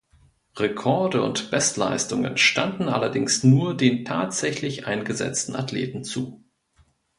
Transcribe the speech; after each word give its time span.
Rekorde 0.57 1.21
und 1.21 1.51
Bestleistungen 1.51 2.35
standen 2.35 2.89
allerdings 2.89 3.43
nur 3.43 3.77
den 3.77 4.03
tatsächlich 4.03 4.87
eingesetzten 4.87 5.55
Athleten 5.55 6.03
zu. 6.03 6.43